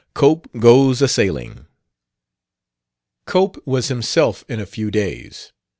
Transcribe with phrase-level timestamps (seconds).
[0.13, 1.67] 16 COPE GOES A SAILING
[3.27, 5.53] Cope was himself in a few days.